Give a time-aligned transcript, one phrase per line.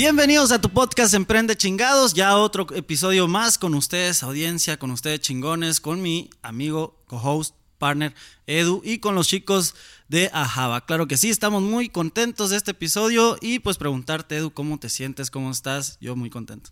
[0.00, 5.20] Bienvenidos a tu podcast Emprende Chingados, ya otro episodio más con ustedes, audiencia, con ustedes
[5.20, 8.14] chingones, con mi amigo, co-host, partner
[8.46, 9.74] Edu y con los chicos
[10.08, 10.86] de Ajaba.
[10.86, 14.88] Claro que sí, estamos muy contentos de este episodio y pues preguntarte Edu, ¿cómo te
[14.88, 15.30] sientes?
[15.30, 15.98] ¿Cómo estás?
[16.00, 16.70] Yo muy contento.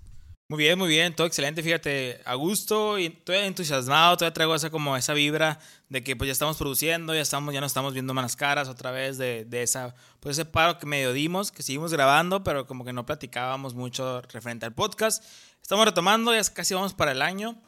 [0.51, 4.71] Muy bien, muy bien, todo excelente, fíjate, a gusto y estoy entusiasmado, todavía traigo esa
[4.71, 5.59] como esa vibra
[5.91, 8.91] de que pues ya estamos produciendo, ya estamos, ya nos estamos viendo más caras otra
[8.91, 12.87] vez de, de, esa, pues ese paro que medio dimos, que seguimos grabando, pero como
[12.87, 15.23] que no platicábamos mucho referente al podcast.
[15.60, 17.60] Estamos retomando, ya casi vamos para el año.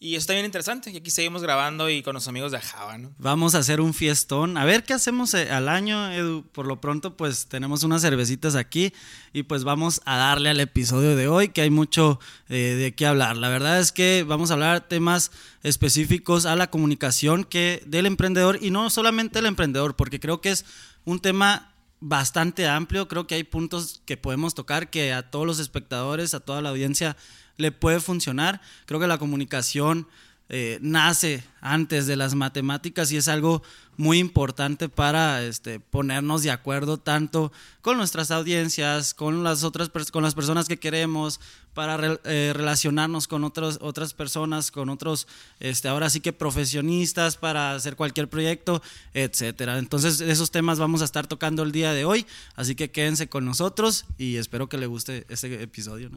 [0.00, 0.90] Y está bien interesante.
[0.90, 3.14] Y aquí seguimos grabando y con los amigos de Java, ¿no?
[3.18, 4.58] Vamos a hacer un fiestón.
[4.58, 6.44] A ver qué hacemos eh, al año, Edu.
[6.52, 8.92] Por lo pronto, pues tenemos unas cervecitas aquí
[9.32, 13.06] y pues vamos a darle al episodio de hoy, que hay mucho eh, de qué
[13.06, 13.36] hablar.
[13.36, 15.30] La verdad es que vamos a hablar temas
[15.62, 20.50] específicos a la comunicación que del emprendedor y no solamente el emprendedor, porque creo que
[20.50, 20.66] es
[21.04, 23.08] un tema bastante amplio.
[23.08, 26.68] Creo que hay puntos que podemos tocar que a todos los espectadores, a toda la
[26.68, 27.16] audiencia
[27.56, 28.60] le puede funcionar.
[28.86, 30.06] Creo que la comunicación
[30.50, 33.62] eh, nace antes de las matemáticas y es algo
[33.96, 40.22] muy importante para este, ponernos de acuerdo tanto con nuestras audiencias, con las otras con
[40.22, 41.40] las personas que queremos,
[41.72, 45.26] para eh, relacionarnos con otros, otras personas, con otros,
[45.60, 48.82] este, ahora sí que profesionistas para hacer cualquier proyecto,
[49.14, 49.78] etcétera.
[49.78, 53.46] Entonces, esos temas vamos a estar tocando el día de hoy, así que quédense con
[53.46, 56.10] nosotros y espero que les guste este episodio.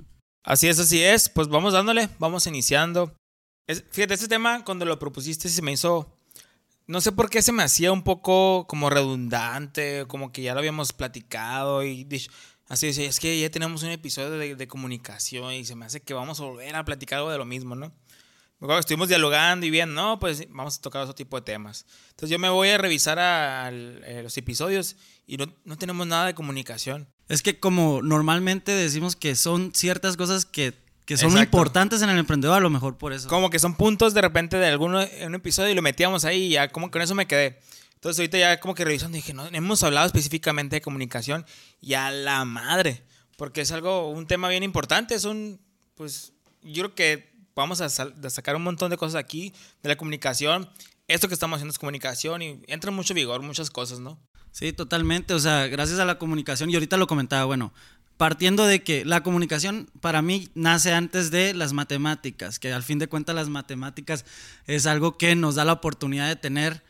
[0.47, 1.27] Así es, así es.
[1.27, 3.13] Pues vamos dándole, vamos iniciando.
[3.91, 6.17] fíjate, este tema cuando lo propusiste se me hizo...
[6.85, 10.59] No sé por qué se me hacía un poco como redundante, como que ya lo
[10.59, 12.07] habíamos platicado y
[12.69, 16.39] así es que ya tenemos un episodio de, comunicación y se me hace que vamos
[16.39, 17.91] a volver a platicar algo de lo mismo, ¿no?
[18.79, 21.85] estuvimos dialogando y bien, no, pues vamos a tocar otro tipo de temas.
[22.11, 26.27] Entonces yo me voy a revisar a, eh, los episodios y no, no tenemos nada
[26.27, 27.09] de comunicación.
[27.29, 30.73] Es que como normalmente decimos que son ciertas cosas que,
[31.15, 33.29] son importantes en el emprendedor, a lo mejor por eso.
[33.29, 36.45] Como que son puntos de repente de alguno en un episodio y lo metíamos ahí
[36.45, 37.59] y ya como que con eso me quedé.
[37.95, 41.45] Entonces ahorita ya como que revisando dije, no, hemos hablado específicamente de comunicación
[41.81, 43.03] y a la madre,
[43.37, 45.59] porque es algo, un tema bien importante, es un,
[45.95, 50.69] pues yo creo que vamos a, sacar un montón de cosas aquí de la comunicación.
[51.07, 54.19] Esto que estamos haciendo es comunicación y entra mucho vigor muchas cosas, ¿no?
[54.57, 55.35] Sí, totalmente.
[55.35, 57.73] O sea, gracias a la comunicación, y ahorita lo comentaba, bueno,
[58.17, 62.97] partiendo de que la comunicación para mí nace antes de las matemáticas, que al fin
[62.97, 64.25] de cuentas las matemáticas
[64.65, 66.81] es algo que nos da la oportunidad de tener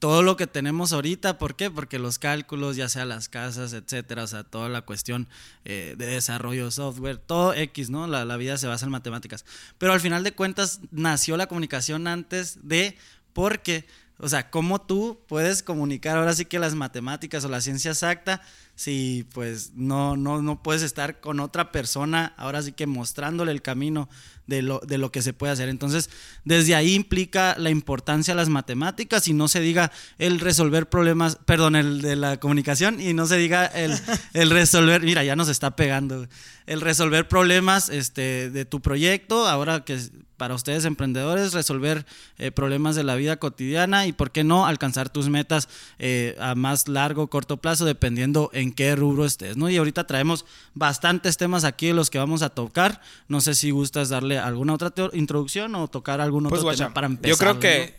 [0.00, 1.38] todo lo que tenemos ahorita.
[1.38, 1.70] ¿Por qué?
[1.70, 5.28] Porque los cálculos, ya sea las casas, etcétera, o sea, toda la cuestión
[5.64, 8.08] eh, de desarrollo de software, todo X, ¿no?
[8.08, 9.44] La, la vida se basa en matemáticas.
[9.78, 12.96] Pero al final de cuentas nació la comunicación antes de,
[13.32, 13.86] porque
[14.22, 18.40] o sea, ¿cómo tú puedes comunicar ahora sí que las matemáticas o la ciencia exacta
[18.76, 23.62] si pues no, no, no puedes estar con otra persona ahora sí que mostrándole el
[23.62, 24.08] camino
[24.46, 25.68] de lo, de lo que se puede hacer?
[25.68, 26.08] Entonces,
[26.44, 31.38] desde ahí implica la importancia de las matemáticas y no se diga el resolver problemas,
[31.44, 33.92] perdón, el de la comunicación y no se diga el,
[34.34, 36.28] el resolver, mira, ya nos está pegando,
[36.66, 39.98] el resolver problemas este, de tu proyecto, ahora que
[40.36, 42.04] para ustedes emprendedores, resolver
[42.36, 45.68] eh, problemas de la vida cotidiana y, ¿por qué no?, alcanzar tus metas
[46.00, 49.70] eh, a más largo o corto plazo, dependiendo en qué rubro estés, ¿no?
[49.70, 53.00] Y ahorita traemos bastantes temas aquí de los que vamos a tocar.
[53.28, 57.06] No sé si gustas darle alguna otra introducción o tocar algún otro pues, tema para
[57.06, 57.30] empezar.
[57.30, 57.94] Yo creo que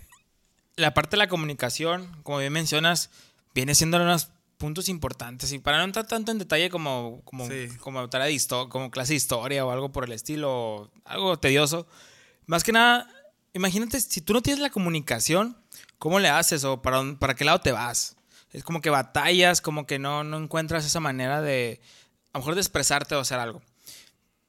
[0.76, 3.10] la parte de la comunicación, como bien mencionas,
[3.54, 4.32] viene siendo unos
[4.64, 7.50] puntos importantes y para no entrar tanto en detalle como como
[7.82, 8.08] como,
[8.70, 11.86] como clase de historia o algo por el estilo, algo tedioso,
[12.46, 13.10] más que nada,
[13.52, 15.58] imagínate, si tú no tienes la comunicación,
[16.00, 18.16] ¿cómo le haces o para, para qué lado te vas?
[18.54, 21.82] Es como que batallas, como que no, no encuentras esa manera de,
[22.32, 23.62] a lo mejor de expresarte o hacer algo.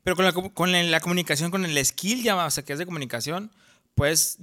[0.04, 2.86] Pero con la, con la, comunicación, con el skill, ya, o sea, que es de
[2.86, 3.50] comunicación,
[3.96, 4.36] pues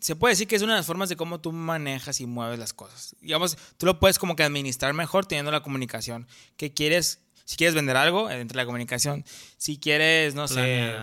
[0.00, 2.58] se puede decir que es una de las formas de cómo tú manejas y mueves
[2.58, 3.16] las cosas.
[3.20, 6.26] Digamos, tú lo puedes como que administrar mejor teniendo la comunicación.
[6.56, 7.20] ¿Qué quieres?
[7.44, 9.24] Si quieres vender algo, entre la comunicación.
[9.56, 10.94] Si quieres, no sé,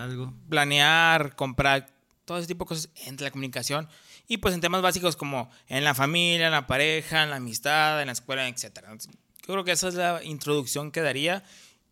[0.48, 1.86] planear, comprar,
[2.24, 3.88] todo ese tipo de cosas, entre la comunicación.
[4.28, 8.00] Y pues en temas básicos como en la familia, en la pareja, en la amistad,
[8.00, 8.80] en la escuela, etc.
[9.46, 11.42] Yo creo que esa es la introducción que daría.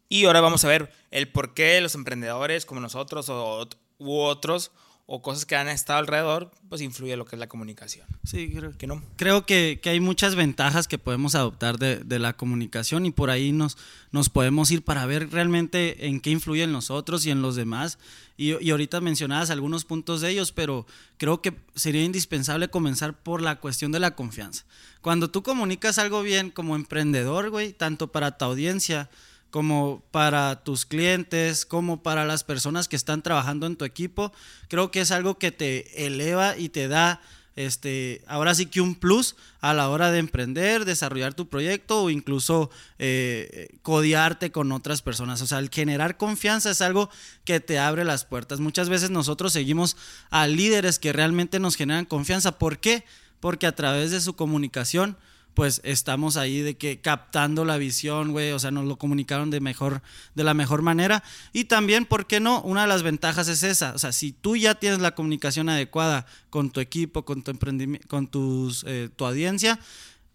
[0.08, 3.68] Y ahora vamos a ver el por qué los emprendedores como nosotros o,
[3.98, 4.70] u otros
[5.06, 8.06] o cosas que han estado alrededor, pues influye lo que es la comunicación.
[8.24, 9.02] Sí, creo que no.
[9.16, 13.76] Creo que, hay muchas ventajas que podemos adoptar de, la comunicación y por ahí nos,
[14.12, 17.98] nos podemos ir para ver realmente en qué influye en nosotros y en los demás.
[18.38, 20.86] Y, y ahorita mencionabas algunos puntos de ellos, pero
[21.18, 24.64] creo que sería indispensable comenzar por la cuestión de la confianza.
[25.02, 29.10] Cuando tú comunicas algo bien como emprendedor, güey, tanto para tu audiencia,
[29.54, 34.32] como para tus clientes, como para las personas que están trabajando en tu equipo.
[34.66, 37.20] Creo que es algo que te eleva y te da,
[37.54, 42.10] este, ahora sí que un plus a la hora de emprender, desarrollar tu proyecto o
[42.10, 42.68] incluso
[42.98, 45.40] eh, codiarte con otras personas.
[45.40, 47.08] O sea, el generar confianza es algo
[47.44, 48.58] que te abre las puertas.
[48.58, 49.96] Muchas veces nosotros seguimos
[50.30, 52.58] a líderes que realmente nos generan confianza.
[52.58, 53.04] ¿Por qué?
[53.38, 55.16] Porque a través de su comunicación
[55.54, 59.60] pues estamos ahí de que captando la visión, güey, o sea, nos lo comunicaron de
[59.60, 60.02] mejor
[60.34, 61.22] de la mejor manera
[61.52, 62.60] y también, ¿por qué no?
[62.62, 66.26] Una de las ventajas es esa, o sea, si tú ya tienes la comunicación adecuada
[66.50, 69.78] con tu equipo, con tu emprendimiento, con tus eh, tu audiencia,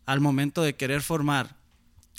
[0.06, 1.59] al momento de querer formar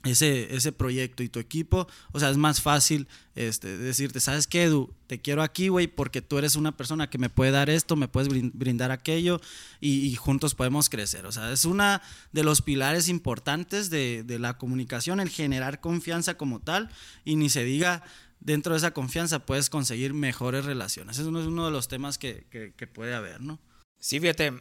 [0.05, 4.65] ese, ese proyecto y tu equipo, o sea, es más fácil este, decirte, ¿sabes qué,
[4.65, 4.95] Edu?
[5.07, 8.09] Te quiero aquí, güey, porque tú eres una persona que me puede dar esto, me
[8.09, 9.41] puedes brindar aquello
[9.81, 11.27] y, juntos podemos crecer.
[11.27, 12.01] O sea, es una
[12.33, 16.91] de los pilares importantes de, de, la comunicación, el generar confianza como tal
[17.25, 18.03] y ni se diga,
[18.41, 21.19] dentro de esa confianza puedes conseguir mejores relaciones.
[21.19, 23.61] Eso es uno de los temas que, que, que puede haber, ¿no?
[23.99, 24.55] Sí, fíjate,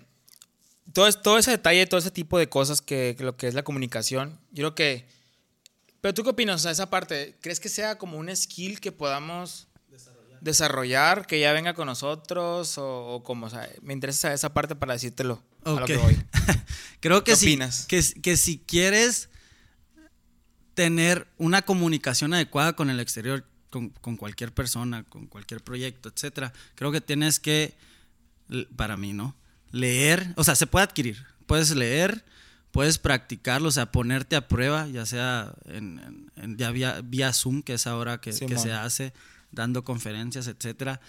[0.92, 3.64] todo, todo ese detalle, todo ese tipo de cosas que, que lo que es la
[3.64, 5.19] comunicación, yo creo que
[6.02, 8.92] pero tú qué opinas, o sea, esa parte, ¿crees que sea como un skill que
[8.92, 9.70] podamos
[10.42, 14.94] desarrollar, que ya venga con nosotros o, como, o sea, me interesa esa parte para
[14.94, 16.18] decírtelo a lo que voy.
[17.00, 19.30] Creo que ¿Qué Que, que si quieres
[20.74, 26.54] tener una comunicación adecuada con el exterior, con, con, cualquier persona, con cualquier proyecto, etcétera,
[26.76, 27.76] creo que tienes que,
[28.76, 29.36] para mí, ¿no?
[29.72, 31.26] Leer, o sea, se puede adquirir.
[31.46, 32.24] Puedes leer,
[32.72, 37.88] puedes practicarlo, o sea, ponerte a prueba, ya sea en, ya vía, Zoom, que es
[37.88, 39.14] ahora que, se hace,
[39.52, 41.02] dando conferencias, etcétera,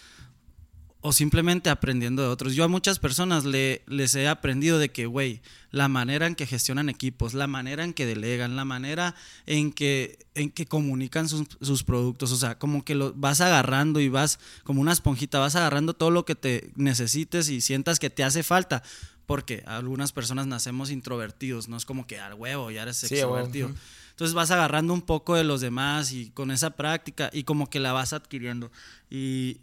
[1.02, 2.54] o simplemente aprendiendo de otros.
[2.54, 5.40] Yo a muchas personas le, les he aprendido de que, güey,
[5.70, 9.14] la manera en que gestionan equipos, la manera en que delegan, la manera
[9.46, 14.00] en que, en que comunican sus, sus productos, o sea, como que lo vas agarrando
[14.00, 18.10] y vas como una esponjita, vas agarrando todo lo que te necesites y sientas que
[18.10, 18.82] te hace falta
[19.30, 23.70] porque algunas personas nacemos introvertidos, no es como que al huevo ya eres extrovertido.
[24.10, 27.78] Entonces vas agarrando un poco de los demás y con esa práctica y como que
[27.78, 28.72] la vas adquiriendo.
[29.08, 29.58] Y,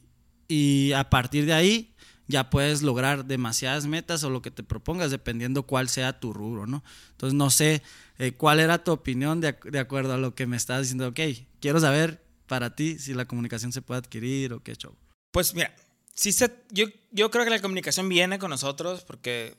[0.48, 1.94] y a partir de ahí
[2.28, 6.66] ya puedes lograr demasiadas metas o lo que te propongas, dependiendo cuál sea tu rubro,
[6.66, 6.82] ¿no?
[7.12, 7.84] Entonces no sé
[8.20, 11.10] eh, cuál era tu opinión de, de, acuerdo a lo que me estás diciendo.
[11.10, 11.20] Ok,
[11.60, 14.96] quiero saber para ti si la comunicación se puede adquirir o qué show.
[15.34, 15.76] Pues mira,
[16.18, 19.56] sí se, yo, yo creo que la comunicación viene con nosotros porque,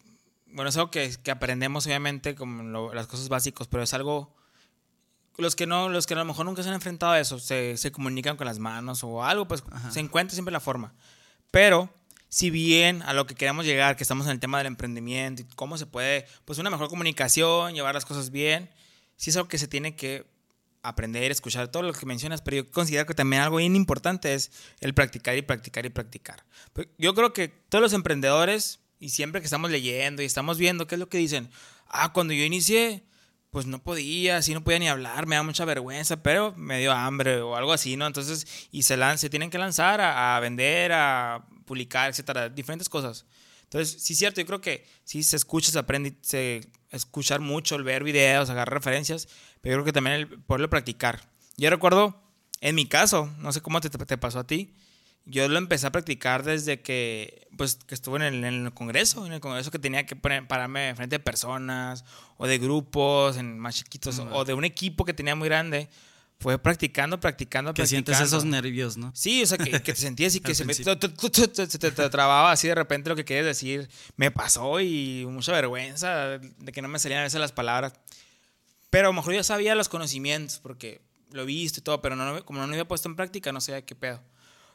[0.46, 4.34] bueno, es algo que, que aprendemos obviamente como las cosas básicas, pero es algo,
[5.38, 7.76] los que no, los que a lo mejor nunca se han enfrentado a eso, se,
[7.76, 10.92] se comunican con las manos o algo, pues se encuentra siempre la forma.
[11.52, 11.90] Pero
[12.28, 15.44] si bien a lo que queremos llegar, que estamos en el tema del emprendimiento y
[15.54, 18.68] cómo se puede, pues una mejor comunicación, llevar las cosas bien,
[19.16, 20.26] sí es algo que se tiene que
[20.88, 24.50] aprender, escuchar todo lo que mencionas, pero yo considero que también algo bien importante es
[24.80, 26.44] el practicar y practicar y practicar.
[26.98, 30.96] Yo creo que todos los emprendedores, y siempre que estamos leyendo y estamos viendo qué
[30.96, 31.50] es lo que dicen,
[31.86, 33.04] ah, cuando yo inicié,
[33.50, 36.92] pues no podía, así no podía ni hablar, me da mucha vergüenza, pero me dio
[36.92, 38.06] hambre o algo así, ¿no?
[38.06, 43.26] Entonces, y se, se tienen que lanzar a, vender, a publicar, etcétera, diferentes cosas.
[43.64, 47.76] Entonces, sí es cierto, yo creo que sí se escucha, se aprende, se escuchar mucho,
[47.76, 49.28] el ver videos, agarrar referencias,
[49.60, 51.20] pero yo creo que también el poderlo practicar.
[51.56, 52.20] Yo recuerdo,
[52.60, 54.74] en mi caso, no sé cómo te, te pasó a ti,
[55.24, 59.26] yo lo empecé a practicar desde que, pues, que estuve en el, en el, congreso,
[59.26, 62.04] en el congreso que tenía que poner, pararme frente de personas
[62.38, 65.90] o de grupos en más chiquitos o de un equipo que tenía muy grande.
[66.40, 69.10] Fue practicando, practicando, que sientes esos nervios, ¿no?
[69.14, 70.94] Sí, o sea, que, te sentías y que se, me, te,
[71.66, 73.88] te, trababa así de repente lo que querías decir.
[74.16, 77.92] Me pasó y mucha vergüenza de que no me salían a veces las palabras.
[78.90, 81.00] Pero a lo mejor yo sabía los conocimientos porque
[81.32, 83.60] lo he visto y todo, pero no, como no lo había puesto en práctica, no
[83.60, 84.22] sabía qué pedo.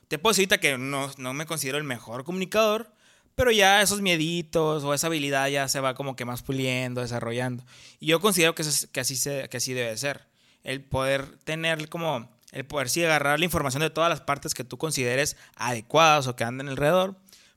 [0.07, 2.93] Te puedo decir que no, no me considero el mejor comunicador,
[3.35, 7.65] pero ya esos mieditos o esa habilidad ya se va como que más puliendo, desarrollando.
[7.99, 10.27] Y yo considero que, que, así, se, que así debe ser.
[10.63, 14.63] El poder tener como, el poder sí agarrar la información de todas las partes que
[14.63, 17.15] tú consideres adecuadas o que anden alrededor,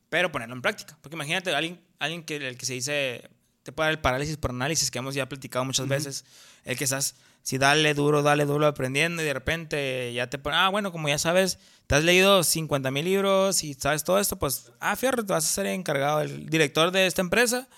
[0.08, 0.98] pero ponerlo en práctica.
[1.02, 3.30] Porque imagínate, alguien, alguien que, el que se dice,
[3.62, 6.25] te puede dar el parálisis por análisis, que hemos ya platicado muchas veces,
[6.64, 10.58] el que estás si dale duro, dale duro aprendiendo y de repente ya te ponen,
[10.58, 14.36] ah, bueno, como ya sabes, te has leído 50 mil libros y sabes todo esto,
[14.36, 17.68] pues, ah, fierro, te vas a ser encargado, el director de esta empresa.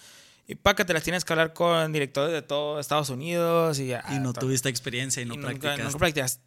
[0.49, 3.93] Y para que te las tienes que hablar con directores de todo Estados Unidos y,
[3.93, 6.43] y no tuviste experiencia y no practicaste.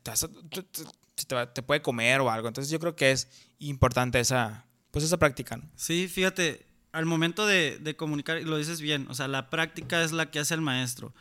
[1.54, 2.48] te, puede comer o algo.
[2.48, 3.30] Entonces yo creo que es
[3.60, 5.62] importante esa, pues esa práctica.
[5.76, 10.12] Sí, fíjate, al momento de, de comunicar, lo dices bien, o sea, la práctica es
[10.12, 11.14] la que hace el maestro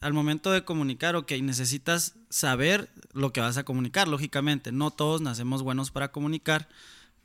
[0.00, 4.72] al momento de comunicar, ok, necesitas saber lo que vas a comunicar, lógicamente.
[4.72, 6.68] No todos nacemos buenos para comunicar,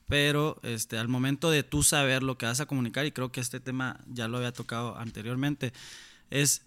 [0.08, 3.42] pero este, al momento de tú saber lo que vas a comunicar, y creo que
[3.42, 5.74] este tema ya lo había tocado anteriormente,
[6.30, 6.64] es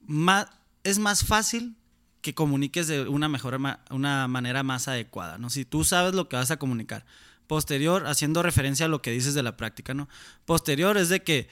[0.00, 0.46] más,
[0.84, 1.76] es más fácil
[2.20, 3.58] que comuniques de una mejor
[3.90, 5.50] una manera más adecuada, ¿no?
[5.50, 7.04] Si tú sabes lo que vas a comunicar.
[7.46, 10.08] Posterior, haciendo referencia a lo que dices de la práctica, ¿no?
[10.44, 11.48] Posterior es de que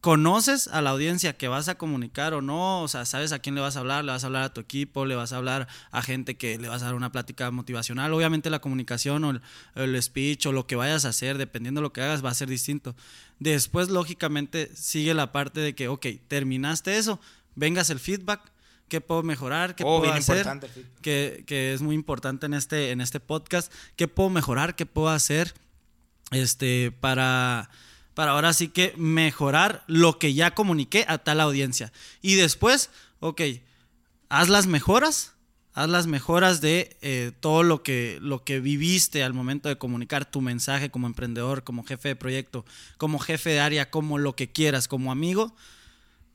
[0.00, 3.54] conoces a la audiencia que vas a comunicar o no, o sea, sabes a quién
[3.54, 5.68] le vas a hablar, le vas a hablar a tu equipo, le vas a hablar
[5.90, 8.12] a gente que le vas a dar una plática motivacional.
[8.14, 9.40] Obviamente la comunicación o
[9.74, 12.34] el, speech o lo que vayas a hacer, dependiendo de lo que hagas, va a
[12.34, 12.96] ser distinto.
[13.38, 17.20] Después, lógicamente, sigue la parte de que, ok, terminaste eso,
[17.54, 18.40] vengas el feedback,
[18.88, 20.46] qué puedo mejorar, qué oh, puedo hacer,
[21.02, 25.10] que, que, es muy importante en este, en este podcast, qué puedo mejorar, qué puedo
[25.10, 25.54] hacer
[26.30, 27.70] este, para
[28.20, 31.90] para ahora sí que mejorar lo que ya comuniqué a tal audiencia.
[32.20, 33.40] Y después, ok,
[34.28, 35.32] haz las mejoras,
[35.72, 40.30] haz las mejoras de eh, todo lo que, lo que viviste al momento de comunicar
[40.30, 42.66] tu mensaje como emprendedor, como jefe de proyecto,
[42.98, 45.56] como jefe de área, como lo que quieras, como amigo.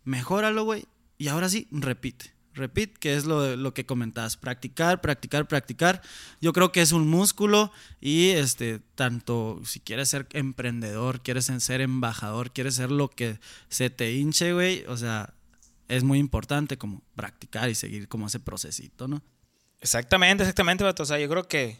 [0.05, 0.85] Mejóralo, güey.
[1.19, 2.34] Y ahora sí, repite.
[2.55, 6.01] Repeat, que es lo, lo que comentabas, practicar, practicar, practicar.
[6.41, 7.71] Yo creo que es un músculo
[8.01, 13.89] y este, tanto si quieres ser emprendedor, quieres ser embajador, quieres ser lo que se
[13.89, 15.33] te hinche, güey, o sea,
[15.87, 19.21] es muy importante como practicar y seguir como ese procesito, ¿no?
[19.81, 21.77] Exactamente, exactamente, O sea, yo creo que,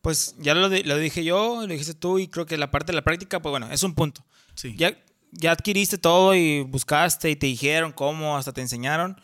[0.00, 2.96] pues ya lo, lo dije yo, lo dijiste tú y creo que la parte de
[2.96, 4.24] la práctica, pues bueno, es un punto.
[4.54, 4.74] Sí.
[4.76, 4.98] Ya,
[5.32, 9.20] ya adquiriste todo y buscaste y te dijeron cómo, hasta te enseñaron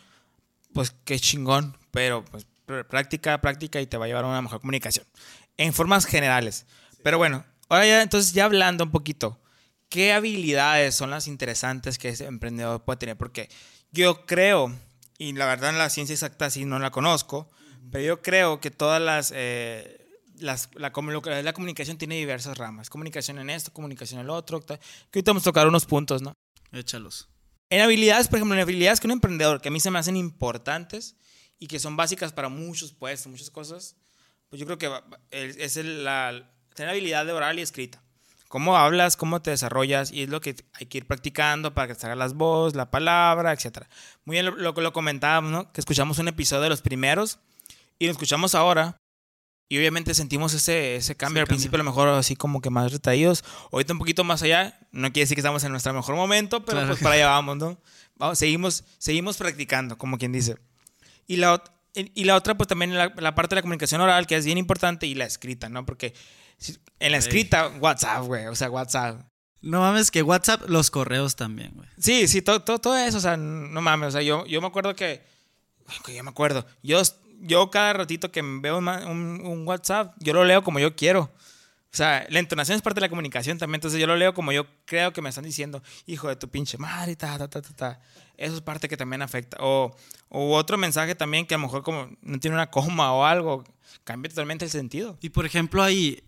[0.74, 2.46] pues qué chingón, pero pues
[2.88, 5.06] práctica, práctica y te va a llevar a una mejor comunicación.
[5.56, 6.66] En formas generales.
[7.02, 9.40] Pero bueno, ahora ya entonces ya hablando un poquito,
[9.88, 13.16] ¿qué habilidades son las interesantes que ese emprendedor puede tener?
[13.16, 13.48] Porque
[13.92, 14.76] yo creo,
[15.16, 17.48] y la verdad en la ciencia exacta sí no la conozco,
[17.90, 19.32] pero yo creo que todas las...
[19.34, 20.00] Eh,
[20.40, 22.90] las, la, la, comunicación tiene diversas ramas.
[22.90, 24.66] Comunicación en esto, comunicación en lo otro.
[24.66, 24.80] Que
[25.14, 26.34] ahorita vamos a tocar unos puntos, ¿no?
[26.72, 27.28] Échalos.
[27.74, 30.16] En habilidades, por ejemplo, en habilidades que un emprendedor, que a mí se me hacen
[30.16, 31.16] importantes
[31.58, 33.96] y que son básicas para muchos puestos, muchas cosas,
[34.48, 34.88] pues yo creo que
[35.32, 38.00] es la, tener habilidad de oral y escrita.
[38.46, 41.96] Cómo hablas, cómo te desarrollas y es lo que hay que ir practicando para que
[41.96, 43.88] salga las voces, la palabra, etc.
[44.24, 45.72] Muy bien lo que lo, comentábamos, ¿no?
[45.72, 47.40] Que escuchamos un episodio de los primeros
[47.98, 48.96] y lo escuchamos ahora
[49.68, 51.40] y obviamente sentimos ese, ese cambio.
[51.42, 53.44] Al principio a lo mejor así como que más retraídos.
[53.72, 54.78] Ahorita un poquito más allá.
[54.92, 57.80] No quiere decir que estamos en nuestro mejor momento, pero pues para allá vamos, ¿no?
[58.16, 60.56] Vamos, seguimos, seguimos practicando, como quien dice.
[61.26, 61.62] Y la,
[61.94, 64.58] y la otra, pues también la, la, parte de la comunicación oral, que es bien
[64.58, 65.84] importante, y la escrita, ¿no?
[65.86, 66.14] Porque
[67.00, 68.46] en la escrita, WhatsApp, güey.
[68.46, 69.20] O sea, WhatsApp.
[69.60, 71.88] No mames, que WhatsApp, los correos también, güey.
[71.98, 73.18] Sí, sí, todo, todo, todo, eso.
[73.18, 74.08] O sea, no mames.
[74.08, 75.22] O sea, yo, yo me acuerdo que...
[76.14, 76.66] Yo me acuerdo.
[76.82, 77.00] Yo
[77.44, 81.22] yo cada ratito que veo un, un, WhatsApp, yo lo leo como yo quiero.
[81.22, 83.76] O sea, la entonación es parte de la comunicación también.
[83.76, 86.76] Entonces yo lo leo como yo creo que me están diciendo, hijo de tu pinche
[86.78, 88.00] madre, ta, ta, ta, ta, ta.
[88.36, 89.58] Eso es parte que también afecta.
[89.60, 89.94] O,
[90.28, 93.62] o otro mensaje también que a lo mejor como no tiene una coma o algo,
[94.02, 95.18] cambia totalmente el sentido.
[95.20, 96.24] Y por ejemplo ahí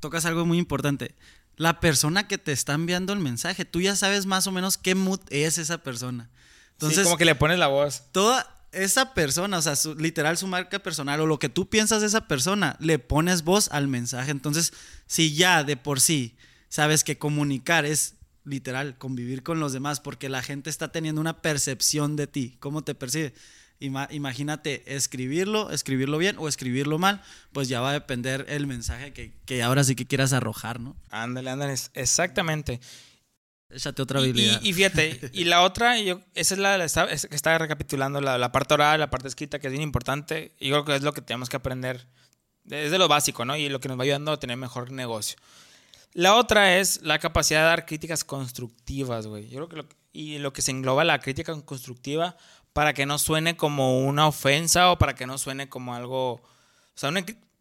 [0.00, 1.14] tocas algo muy importante.
[1.56, 4.94] La persona que te está enviando el mensaje, tú ya sabes más o menos qué
[4.94, 6.30] mood es esa persona.
[6.72, 8.04] Entonces, sí, como que le pones la voz.
[8.12, 12.06] Toda, esa persona, o sea, literal su marca personal o lo que tú piensas de
[12.06, 14.30] esa persona, le pones voz al mensaje.
[14.30, 14.72] Entonces,
[15.06, 16.36] si ya de por sí
[16.68, 21.42] sabes que comunicar es literal convivir con los demás porque la gente está teniendo una
[21.42, 23.34] percepción de ti, ¿cómo te percibe?
[23.80, 27.22] imagínate escribirlo, escribirlo bien o escribirlo mal,
[27.52, 30.96] pues ya va a depender el mensaje que, que ahora sí que quieras arrojar, ¿no?
[31.10, 32.80] Ándale, ándale, exactamente.
[33.70, 34.60] Échate otra habilidad.
[34.62, 36.78] Y, fíjate, y la otra, yo, esa es la
[37.28, 40.54] que está, recapitulando la, parte oral, la parte escrita, que es bien importante.
[40.58, 42.06] Y yo creo que es lo que tenemos que aprender.
[42.70, 43.56] Es de lo básico, ¿no?
[43.56, 45.38] Y lo que nos va ayudando a tener mejor negocio.
[46.14, 49.48] La otra es la capacidad de dar críticas constructivas, güey.
[49.48, 52.36] Yo creo que y lo que se engloba la crítica constructiva
[52.72, 56.32] para que no suene como una ofensa o para que no suene como algo.
[56.32, 56.40] O
[56.94, 57.12] sea,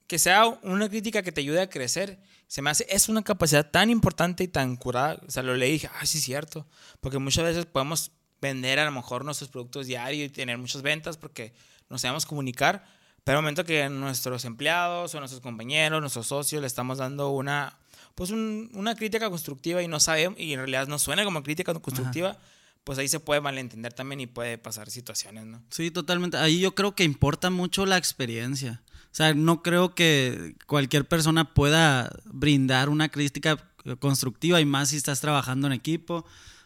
[0.08, 3.70] que sea una crítica que te ayude a crecer se me hace, es una capacidad
[3.70, 5.20] tan importante y tan curada.
[5.28, 6.66] O sea, lo leí y dije, ah, sí, es cierto.
[7.02, 8.12] Porque muchas veces podemos
[8.42, 11.54] vender a lo mejor nuestros productos diarios y tener muchas ventas porque
[11.90, 12.86] nos sabemos comunicar,
[13.24, 17.78] pero el momento que nuestros empleados o nuestros compañeros, nuestros socios le estamos dando una,
[18.16, 22.38] pues una crítica constructiva y no sabemos, y en realidad no suena como crítica constructiva,
[22.84, 25.62] pues ahí se puede malentender también y puede pasar situaciones, ¿no?
[25.70, 26.38] Sí, totalmente.
[26.38, 28.82] Ahí yo creo que importa mucho la experiencia.
[29.18, 33.58] O sea, no creo que cualquier persona pueda brindar una crítica
[33.98, 36.24] constructiva y más si estás trabajando en equipo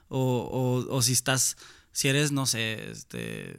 [0.10, 1.56] o, o, si estás,
[1.94, 3.58] si eres, no sé, este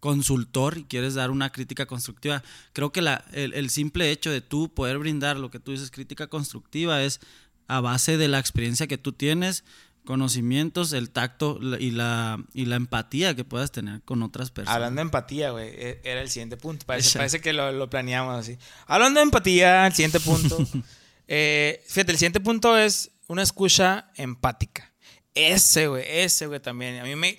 [0.00, 2.42] consultor y quieres dar una crítica constructiva.
[2.72, 5.90] Creo que la, el, el, simple hecho de tú poder brindar lo que tú dices
[5.90, 7.20] crítica constructiva es
[7.68, 9.64] a base de la experiencia que tú tienes
[10.04, 14.76] conocimientos, el tacto y la, y la empatía que puedas tener con otras personas.
[14.76, 16.86] Hablando de empatía, güey, e, era el siguiente punto.
[16.86, 18.58] Parece, parece que lo, lo, planeamos así.
[18.86, 20.58] Hablando de empatía, el siguiente punto.
[21.28, 24.92] eh, fíjate, el siguiente punto es una escucha empática.
[25.34, 27.00] Ese, güey, ese, güey, también.
[27.00, 27.36] A mí me.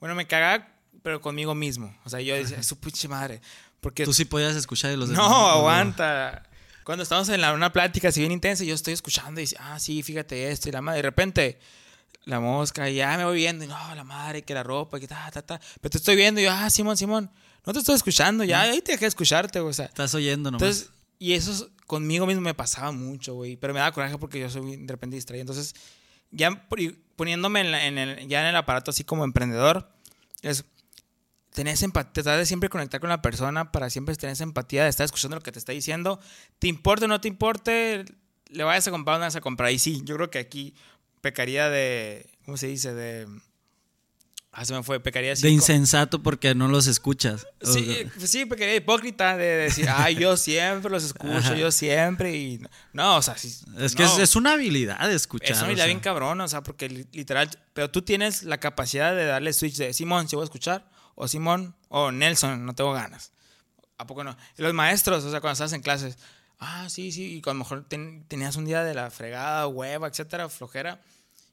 [0.00, 0.68] Bueno, me cagaba,
[1.02, 1.96] pero conmigo mismo.
[2.04, 3.40] O sea, yo decía, su pinche madre.
[3.80, 4.04] Porque.
[4.04, 5.28] Tú sí podías escuchar y los demás.
[5.28, 6.42] No, aguanta.
[6.84, 10.02] Cuando estamos en una plática así bien intensa, yo estoy escuchando y dice, ah, sí,
[10.02, 10.98] fíjate esto y la madre.
[10.98, 11.58] De repente,
[12.24, 15.08] la mosca, y ya me voy viendo, y no, la madre, que la ropa, que
[15.08, 15.60] ta, ta, ta.
[15.80, 17.30] Pero te estoy viendo y yo, ah, Simón, Simón,
[17.64, 19.86] no te estoy escuchando, ya, ahí te dejé escucharte, o sea.
[19.86, 20.62] Estás oyendo nomás.
[20.62, 23.56] Entonces, y eso conmigo mismo me pasaba mucho, güey.
[23.56, 25.42] Pero me daba coraje porque yo soy de repente distraído.
[25.42, 25.74] Entonces,
[26.32, 26.66] ya
[27.14, 29.88] poniéndome en, el, ya en el aparato así como emprendedor,
[30.42, 30.64] es
[31.52, 34.90] tenés empatía, tratar de siempre conectar con la persona para siempre tener esa empatía de
[34.90, 36.20] estar escuchando lo que te está diciendo.
[36.58, 38.04] Te importe o no te importe,
[38.48, 39.70] le vayas a comprar o no vas a comprar.
[39.72, 40.74] Y sí, yo creo que aquí
[41.20, 42.94] pecaría de, ¿cómo se dice?
[42.94, 43.28] De...
[44.54, 47.46] Ah, se me fue, pecaría De insensato porque no los escuchas.
[47.62, 52.60] Sí, pues sí, pecaría hipócrita de decir, ay, yo siempre los escucho, yo siempre y...
[52.92, 55.52] No, o sea, sí, Es que es, una habilidad de escuchar.
[55.52, 57.48] Es una habilidad bien cabrón, o sea, porque literal...
[57.72, 61.28] Pero tú tienes la capacidad de darle switch de, Simón, si voy a escuchar o
[61.28, 63.32] Simón, o Nelson, no tengo ganas.
[63.98, 64.36] ¿A poco no?
[64.56, 66.18] los maestros, o sea, cuando estás en clases,
[66.58, 71.00] ah, sí, sí, y cuando mejor tenías un día de la fregada, hueva, etcétera, flojera,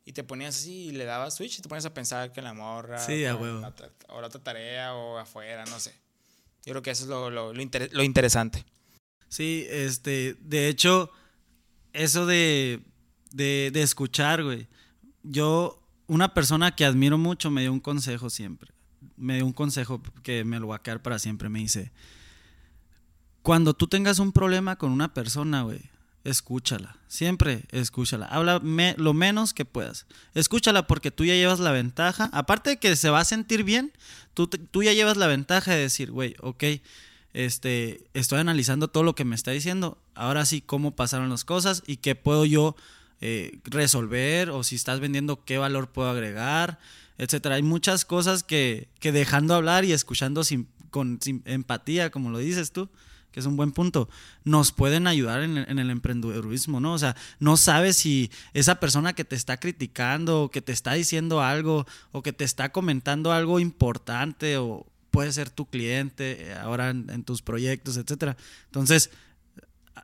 [0.06, 2.54] y te ponías así y le dabas switch y te ponías a pensar que la
[2.54, 3.60] morra, sí, a huevo.
[4.08, 5.94] o la otra tarea, o afuera, no sé.
[6.66, 8.66] Yo creo que eso es lo, lo, lo interesante.
[9.28, 11.12] Sí, este, de hecho,
[11.94, 12.82] eso de,
[13.32, 14.68] de, de escuchar, güey.
[15.22, 18.72] Yo, una persona que admiro mucho me dio un consejo siempre
[19.20, 21.50] me dio un consejo que me lo va a quedar para siempre.
[21.50, 21.92] Me dice,
[23.42, 25.82] cuando tú tengas un problema con una persona, güey,
[26.24, 26.98] escúchala.
[27.08, 28.26] Siempre escúchala.
[28.26, 28.62] Habla
[28.98, 30.06] lo menos que puedas.
[30.34, 32.30] Escúchala porque tú ya llevas la ventaja.
[32.34, 33.92] Aparte de que se va a sentir bien,
[34.34, 36.64] tú, tú ya llevas la ventaja de decir, güey, ok,
[37.34, 39.98] este, estoy analizando todo lo que me está diciendo.
[40.16, 42.76] Ahora sí, cómo pasaron las cosas y qué puedo yo
[43.22, 46.80] eh, resolver o si estás vendiendo, qué valor puedo agregar
[47.20, 47.56] etcétera.
[47.56, 52.72] Hay muchas cosas que, que dejando hablar y escuchando sin, con empatía, como lo dices
[52.72, 52.90] tú,
[53.32, 54.10] que es un buen punto,
[54.44, 56.94] nos pueden ayudar en, el emprendedurismo, ¿no?
[56.94, 60.94] O sea, no sabes si esa persona que te está criticando o que te está
[60.94, 66.54] diciendo algo o que te está comentando algo importante o puede ser tu cliente eh,
[66.56, 68.36] ahora en tus proyectos, etcétera.
[68.66, 69.12] Entonces,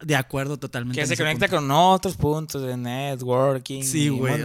[0.02, 1.02] de acuerdo totalmente.
[1.02, 3.84] Que se conecta con otros puntos de networking.
[3.84, 4.42] Sí, güey.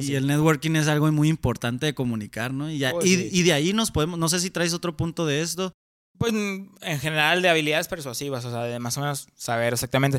[0.00, 2.70] y, el networking es algo muy importante de comunicar, ¿no?
[2.70, 5.72] Y, pues y, de ahí nos podemos, no sé si traes otro punto de esto.
[6.18, 10.18] Pues en general de habilidades persuasivas, o sea, de más o menos saber exactamente,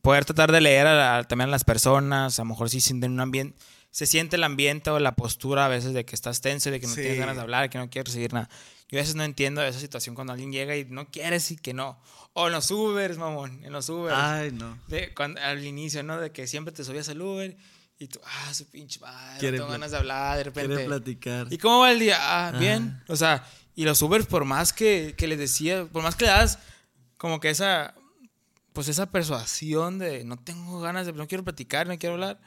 [0.00, 0.86] poder tratar de leer
[1.26, 3.58] también a las personas, a lo mejor si sienten un ambiente,
[3.90, 6.86] se siente el ambiente o la postura a veces de que estás tenso, de que
[6.86, 8.48] no tienes ganas de hablar, que no quieres recibir nada.
[8.92, 11.72] Yo a veces no entiendo esa situación cuando alguien llega y no quieres y que
[11.72, 11.98] no.
[12.34, 14.14] O en los Ubers, mamón, en los Ubers.
[14.14, 14.78] Ay, no.
[14.86, 16.20] De, cuando, al inicio, ¿no?
[16.20, 17.56] De que siempre te subías al Uber
[17.98, 20.74] y tú, ah, su pinche madre, no tengo ganas de hablar, de repente.
[20.74, 21.46] Quiere platicar.
[21.50, 22.18] ¿Y cómo va el día?
[22.20, 23.02] Ah, bien.
[23.08, 26.30] O sea, y los Ubers, por más que, que les decía, por más que le
[26.32, 26.58] das
[27.16, 27.94] como que esa,
[28.74, 32.42] pues esa persuasión de no tengo ganas de, no quiero platicar, no quiero hablar.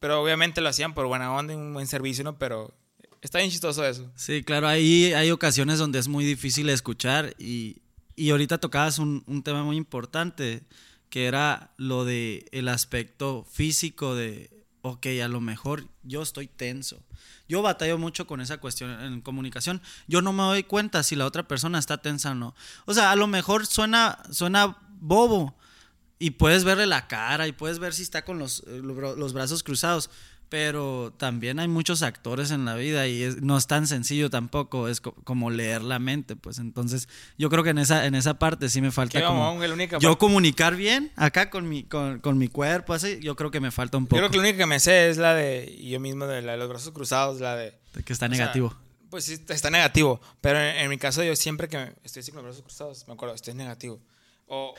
[0.00, 2.36] Pero obviamente lo hacían por buena onda y un buen servicio, ¿no?
[2.36, 2.74] Pero
[3.22, 4.10] Está bien chistoso eso.
[4.16, 7.80] Sí, claro, ahí hay ocasiones donde es muy difícil escuchar y,
[8.16, 10.64] y ahorita tocabas un, un, tema muy importante
[11.08, 17.00] que era lo de el aspecto físico de, ok, a lo mejor yo estoy tenso.
[17.48, 19.80] Yo batallo mucho con esa cuestión en comunicación.
[20.08, 22.56] Yo no me doy cuenta si la otra persona está tensa o no.
[22.86, 25.56] O sea, a lo mejor suena, suena bobo
[26.18, 30.10] y puedes verle la cara y puedes ver si está con los, los brazos cruzados
[30.52, 35.00] pero también hay muchos actores en la vida y no es tan sencillo tampoco, es
[35.00, 38.82] como leer la mente, pues entonces yo creo que en esa, en esa parte sí
[38.82, 39.58] me falta como
[39.98, 43.96] yo comunicar bien acá con mi, con, mi cuerpo, así, yo creo que me falta
[43.96, 44.16] un poco.
[44.16, 46.52] Yo creo que lo único que me sé es la de, yo mismo, de, la
[46.52, 47.72] de los brazos cruzados, la de...
[47.94, 48.76] de que está negativo.
[49.08, 50.20] Pues sí, está negativo.
[50.42, 53.34] Pero en, mi caso, yo siempre que estoy así con los brazos cruzados, me acuerdo,
[53.34, 54.02] estoy negativo.
[54.48, 54.74] O,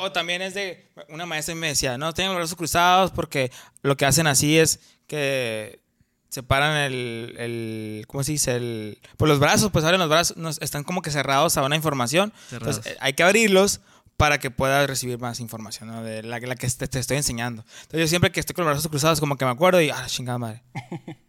[0.00, 0.90] o, también es de.
[1.08, 4.80] Una maestra me decía, no, tengo los brazos cruzados porque lo que hacen así es
[5.06, 5.80] que
[6.28, 8.56] separan el, el ¿cómo se dice?
[8.56, 12.32] El, pues los brazos, pues abren los brazos, están como que cerrados a una información.
[12.50, 13.80] Entonces eh, hay que abrirlos
[14.16, 16.02] para que puedas recibir más información, ¿no?
[16.02, 17.64] De la, la que te, estoy enseñando.
[17.82, 20.06] Entonces yo siempre que estoy con los brazos cruzados como que me acuerdo y, ah,
[20.06, 20.62] chingada madre.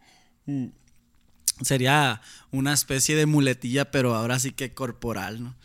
[0.48, 0.68] Mm.
[1.62, 2.20] Sería
[2.52, 5.56] una especie de muletilla, pero ahora sí que corporal, ¿no?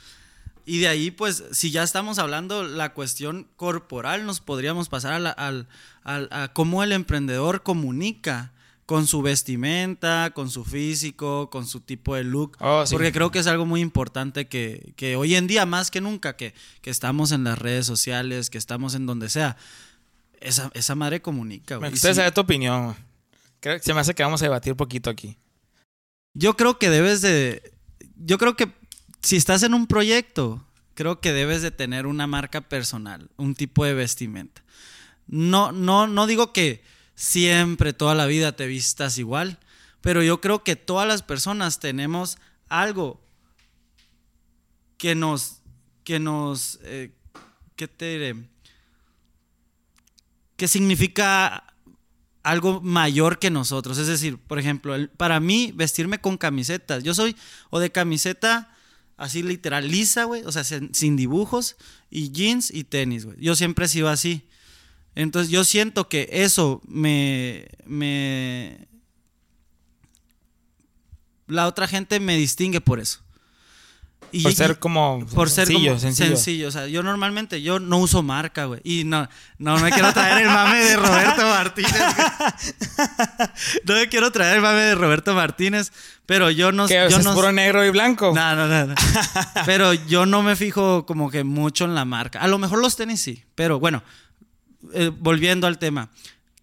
[0.72, 5.66] Y de ahí, pues, si ya estamos hablando la cuestión corporal, nos podríamos pasar a,
[6.06, 8.54] a cómo el emprendedor comunica
[8.86, 12.56] con su vestimenta, con su físico, con su tipo de look.
[12.62, 16.00] Oh, porque creo que es algo muy importante que, que hoy en día, más que
[16.00, 19.58] nunca, que, que, estamos en las redes sociales, que estamos en donde sea,
[20.40, 21.82] esa, esa madre comunica.
[21.82, 22.96] Me gustaría saber tu opinión.
[23.60, 25.38] Creo, se me hace que vamos a debatir un poquito aquí.
[26.34, 27.74] Yo creo que debes de...
[28.16, 28.72] Yo creo que
[29.22, 33.86] si estás en un proyecto, creo que debes de tener una marca personal, un tipo
[33.86, 34.64] de vestimenta.
[35.28, 36.84] No, no, no digo que
[37.16, 39.60] siempre, toda la vida te vistas igual.
[40.02, 43.22] Pero yo creo que todas las personas tenemos algo
[44.98, 45.62] que nos,
[46.04, 47.12] que nos, eh,
[47.76, 48.36] ¿qué te diré?
[50.58, 51.64] Que significa
[52.44, 54.00] algo mayor que nosotros.
[54.00, 57.36] Es decir, por ejemplo, para mí vestirme con camisetas, yo soy
[57.70, 58.76] o de camiseta
[59.22, 61.76] así literal lisa, güey, o sea, sin, dibujos
[62.10, 63.38] y jeans y tenis, güey.
[63.40, 64.48] Yo siempre he sido así.
[65.14, 68.88] Entonces yo siento que eso me, me...
[71.48, 73.22] La otra gente me distingue por eso.
[74.34, 76.30] Y, por ser como por sencillo, sencillo.
[76.30, 76.68] sencillo.
[76.70, 78.80] O sea, yo normalmente yo no uso marca, güey.
[78.84, 81.92] Y no, no me quiero traer el mame de Roberto Martínez.
[83.86, 85.92] no me quiero traer el mame de Roberto Martínez.
[86.26, 86.88] Pero yo no.
[86.88, 88.32] ¿Qué, yo no, es puro negro y blanco?
[88.34, 88.96] No, no, no.
[89.66, 92.40] pero yo no me fijo como que mucho en la marca.
[92.40, 93.44] A lo mejor los tenis sí.
[93.56, 94.02] Pero bueno,
[94.94, 96.10] eh, volviendo al tema,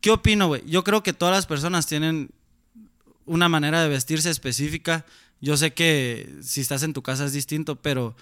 [0.00, 0.62] ¿qué opino, güey?
[0.66, 2.30] Yo creo que todas las personas tienen
[3.26, 5.04] una manera de vestirse específica.
[5.40, 8.16] Yo sé que si estás en tu casa es distinto, pero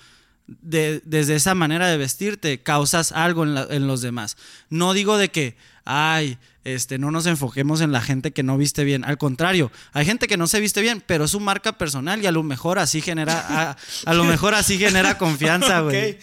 [0.47, 4.37] desde esa manera de vestirte causas algo en, en, los demás.
[4.71, 8.85] No digo de que, ay, este, no nos enfoquemos en la gente que no viste
[8.85, 9.05] bien.
[9.05, 12.27] Al contrario, hay gente que no se viste bien, pero es su marca personal y
[12.27, 16.19] a lo mejor así genera, a, lo mejor así genera confianza, güey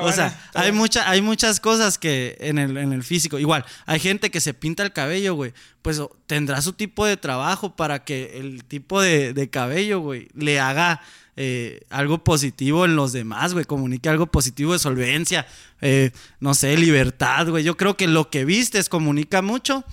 [0.00, 3.38] o sea, hay, mucha, hay muchas cosas que en el, en el físico.
[3.38, 5.52] Igual, hay gente que se pinta el cabello, güey.
[5.82, 11.00] Pues tendrá su tipo de trabajo para que el tipo de, cabello, güey, le haga
[11.36, 13.64] eh, algo positivo en los demás, güey.
[13.64, 15.46] Comunique algo positivo de solvencia,
[15.80, 17.64] eh, no sé, libertad, güey.
[17.64, 19.84] Yo creo que lo que vistes comunica mucho,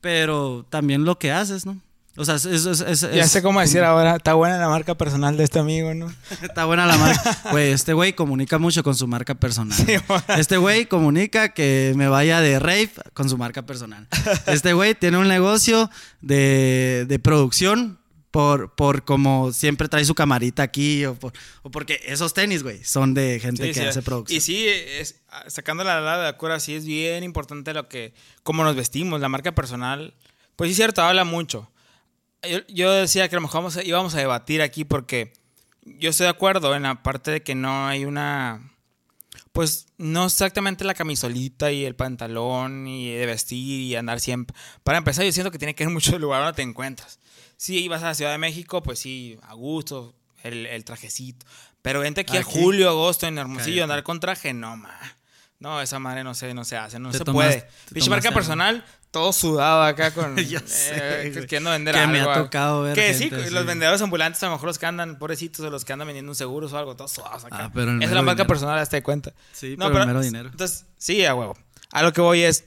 [0.00, 1.80] pero también lo que haces, ¿no?
[2.16, 5.60] O sea, es, Ya sé cómo decir ahora, está buena la marca personal de este
[5.60, 6.12] amigo, ¿no?
[6.42, 7.38] está buena la marca.
[7.52, 9.78] Güey, este güey comunica mucho con su marca personal.
[10.36, 14.08] este güey comunica que me vaya de rave con su marca personal.
[14.46, 15.88] Este güey tiene un negocio
[16.20, 18.00] de, de producción
[18.32, 21.16] por, por como siempre trae su camarita aquí o,
[21.62, 24.36] o porque esos tenis, güey, son de gente que hace producción.
[24.36, 28.64] Y sí, es, sacando la de la cura, sí es bien importante lo que, cómo
[28.64, 30.14] nos vestimos, la marca personal.
[30.56, 31.70] Pues sí, es cierto, habla mucho
[32.68, 35.32] yo, decía que a lo mejor íbamos a debatir aquí porque
[35.84, 38.66] yo estoy de acuerdo en la parte de que no hay una.
[39.52, 44.56] Pues no exactamente la camisolita y el pantalón y de vestir y andar siempre.
[44.84, 47.18] Para empezar, yo siento que tiene que ir mucho el lugar donde te encuentras.
[47.56, 51.44] Si vas a la Ciudad de México, pues sí, a gusto, el, trajecito.
[51.82, 54.98] Pero vente aquí, a julio, agosto, en Hermosillo, andar con traje, no, ma.
[55.60, 57.68] No, esa madre no se, no se hace, no se puede.
[57.90, 62.82] Bicho marca personal, todo sudado acá con ya eh, queriendo vender que me ha tocado
[62.82, 65.84] ver que sí los vendedores ambulantes a lo mejor los que andan pobrecitos o los
[65.84, 67.64] que andan vendiendo un seguro o algo todos sudados acá.
[67.64, 69.34] Ah, pero es la marca personal hasta de cuenta.
[69.52, 70.48] Sí no, pero, pero dinero.
[70.48, 71.58] entonces sí a huevo.
[71.92, 72.64] A lo que voy es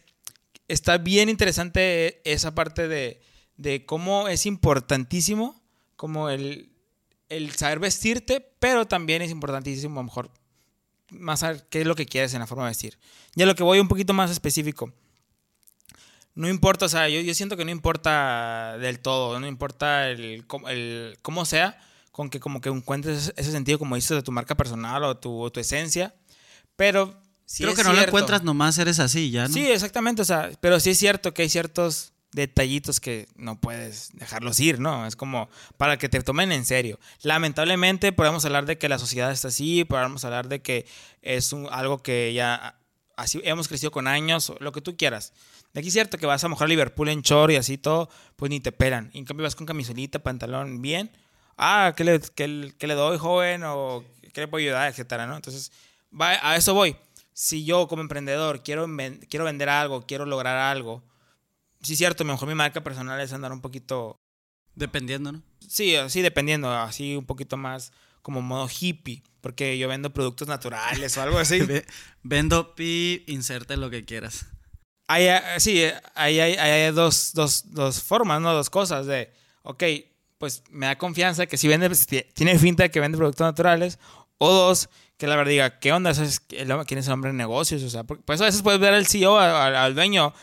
[0.68, 3.24] está bien interesante esa parte de,
[3.58, 5.64] de cómo es importantísimo
[5.96, 6.70] como el
[7.30, 10.32] el saber vestirte pero también es importantísimo a lo mejor
[11.14, 12.98] más saber qué es lo que quieres en la forma de vestir.
[13.36, 14.92] Y a lo que voy un poquito más específico.
[16.36, 20.46] No importa, o sea, yo, yo, siento que no importa del todo, no importa el,
[20.68, 21.80] el, cómo sea,
[22.12, 25.50] con que como que encuentres ese sentido, como dices, de tu marca personal o tu,
[25.52, 26.16] tu esencia,
[26.76, 27.22] pero...
[27.46, 29.54] Si Creo que no lo encuentras nomás eres así, ya, ¿no?
[29.54, 34.12] Sí, exactamente, o sea, pero sí es cierto que hay ciertos detallitos que no puedes
[34.14, 35.06] dejarlos ir, ¿no?
[35.06, 37.00] Es como para que te tomen en serio.
[37.22, 40.86] Lamentablemente podemos hablar de que la sociedad está así, podemos hablar de que
[41.22, 42.78] es algo que ya
[43.16, 45.34] así hemos crecido con años, lo que tú quieras.
[45.74, 48.50] De aquí es cierto que vas a mojar Liverpool en chor y así todo, pues
[48.50, 49.10] ni te pelan.
[49.14, 51.12] Y en cambio vas con camisolita, pantalón, bien.
[51.58, 53.64] ah, ¿qué le, qué, qué le doy, joven?
[53.66, 54.90] O ¿qué le puedo ayudar?
[54.90, 55.36] Etcétera, ¿no?
[55.36, 55.72] Entonces,
[56.20, 56.96] va, a eso voy.
[57.34, 58.88] Si yo como emprendedor quiero,
[59.30, 61.04] quiero vender algo, quiero lograr algo,
[61.84, 64.18] sí cierto, mejor mi marca personal es andar un poquito...
[64.76, 65.44] Dependiendo, ¿no?
[65.60, 67.92] Sí, sí, dependiendo, así un poquito más
[68.24, 71.60] como modo hippie, porque yo vendo productos naturales o algo así.
[72.24, 74.48] vendo pi, inserte lo que quieras.
[75.08, 75.84] Hay, eh, sí,
[76.16, 78.54] hay, hay, hay dos, dos, dos, formas, ¿no?
[78.54, 79.32] Dos cosas de,
[79.64, 79.84] ok,
[80.38, 81.90] pues me da confianza que si vende,
[82.34, 84.00] tiene finta de que vende productos naturales,
[84.38, 86.14] o dos, que la verdad diga, ¿qué onda?
[86.48, 87.84] ¿Quién es el hombre de negocios?
[87.84, 90.34] O sea, pues a veces puedes ver al CEO, al dueño,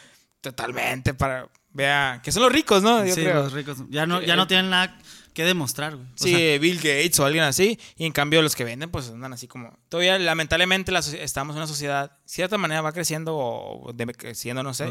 [0.40, 3.04] totalmente para, vea, que son los ricos, ¿no?
[3.06, 3.78] sí, los ricos.
[3.88, 4.98] Ya no, ya no tienen nada
[5.32, 6.08] que demostrar, güey.
[6.14, 7.78] sí, Bill Gates o alguien así.
[7.96, 9.78] Y en cambio los que venden, pues andan así como...
[9.88, 14.90] Todavía, lamentablemente, estamos en una sociedad, de cierta manera va creciendo o creciendo, no sé.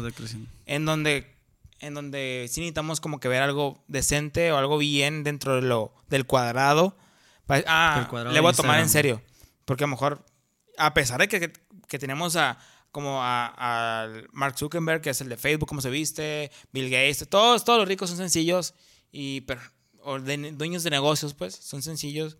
[0.66, 1.36] En donde,
[1.80, 5.94] en donde sí necesitamos como que ver algo decente o algo bien dentro de lo,
[6.08, 6.96] del cuadrado.
[7.66, 9.20] Ah, le voy a tomar en serio.
[9.64, 10.24] Porque a lo mejor,
[10.78, 11.52] a pesar de que,
[11.88, 12.58] que tenemos a
[12.90, 17.64] como a, Mark Zuckerberg, que es el de Facebook, como se viste, Bill Gates, todos,
[17.64, 18.74] todos los ricos son sencillos
[19.12, 19.60] y pero
[20.02, 22.38] o de, dueños de negocios, pues, son sencillos.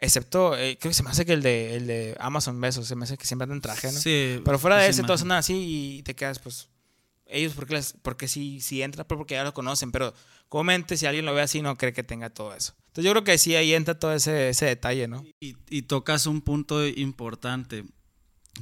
[0.00, 2.94] Excepto, eh, creo que se me hace que el de, el de Amazon Besos, se
[2.94, 3.98] me hace que siempre andan traje, ¿no?
[3.98, 4.40] Sí.
[4.44, 6.68] Pero fuera de ese, todos andan así y te quedas, pues,
[7.26, 10.14] ellos porque, les, porque si, si entra, pues, porque ya lo conocen, pero
[10.48, 12.74] comúnmente si alguien lo ve así no cree que tenga todo eso.
[12.86, 15.24] Entonces yo creo que sí, ahí entra todo ese, ese detalle, ¿no?
[15.40, 17.84] Y, y tocas un punto importante,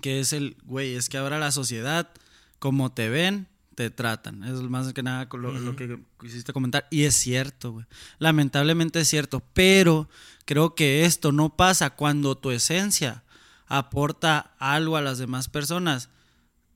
[0.00, 2.10] que es el, güey, es que ahora la sociedad,
[2.58, 4.42] como te ven, te tratan.
[4.42, 6.88] Es más que nada lo, lo que quisiste comentar.
[6.90, 7.86] Y es cierto, güey.
[8.18, 9.44] Lamentablemente es cierto.
[9.52, 10.08] Pero
[10.46, 13.22] creo que esto no pasa cuando tu esencia
[13.66, 16.08] aporta algo a las demás personas.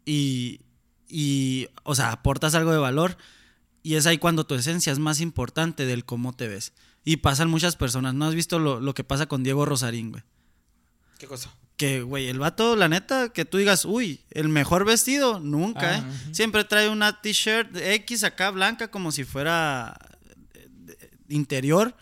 [0.05, 0.61] Y,
[1.09, 3.17] y, o sea, aportas algo de valor.
[3.83, 6.75] Y es ahí cuando tu esencia es más importante del cómo te ves.
[7.03, 8.13] Y pasan muchas personas.
[8.13, 10.23] ¿No has visto lo, lo que pasa con Diego Rosarín, güey?
[11.19, 11.51] ¿Qué cosa?
[11.81, 16.03] Que, güey, el vato, la neta, que tú digas, uy, el mejor vestido, nunca, ¿eh?
[16.31, 19.99] Siempre trae una t-shirt X acá blanca como si fuera
[20.53, 21.97] eh, interior,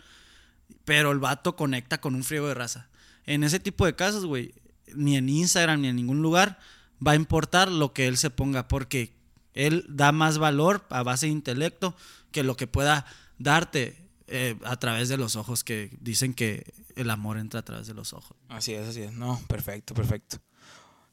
[0.83, 2.89] pero el vato conecta con un friego de raza.
[3.25, 4.53] En ese tipo de casos, güey,
[4.93, 6.59] ni en Instagram ni en ningún lugar
[7.01, 9.13] va a importar lo que él se ponga, porque
[9.53, 11.95] él da más valor a base de intelecto
[12.33, 13.05] que lo que pueda
[13.37, 17.87] darte eh, a través de los ojos, que dicen que el amor entra a través
[17.87, 18.37] de los ojos.
[18.47, 19.13] Así es, así es.
[19.13, 20.37] No, perfecto, perfecto.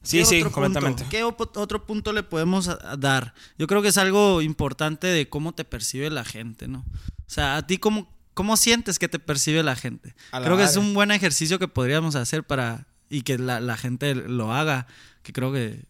[0.02, 1.04] Sí, sí, completamente.
[1.10, 3.34] ¿Qué otro punto le podemos dar?
[3.58, 6.84] Yo creo que es algo importante de cómo te percibe la gente, ¿no?
[7.00, 10.14] O sea, a ti cómo, cómo sientes que te percibe la gente.
[10.30, 14.52] creo que es un buen ejercicio que podríamos hacer para y que la, gente lo
[14.52, 14.86] haga,
[15.22, 15.84] que creo que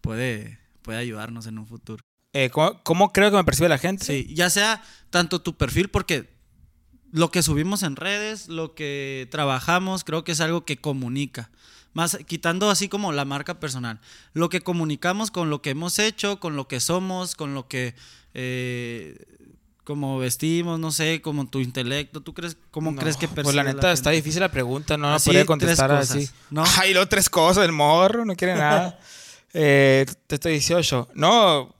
[0.00, 2.02] puede, puede ayudarnos en un futuro.
[2.32, 4.04] Eh, ¿cómo, ¿Cómo creo que me percibe la gente?
[4.04, 6.39] Sí, ya sea tanto tu perfil, porque
[7.12, 11.50] lo que subimos en redes, lo que trabajamos, creo que es algo que comunica.
[11.92, 14.00] Más quitando así como la marca personal.
[14.32, 17.94] Lo que comunicamos con lo que hemos hecho, con lo que somos, con lo que
[18.32, 19.18] eh,
[19.84, 23.90] como vestimos, no sé, como tu intelecto, ¿tú crees cómo crees que Pues la neta
[23.90, 26.30] está difícil la pregunta, no la podría contestar así.
[26.50, 26.62] ¿no?
[26.78, 29.00] Ay, lo tres cosas, el morro, no quiere nada.
[29.52, 31.08] eh, te estoy 18.
[31.14, 31.74] No,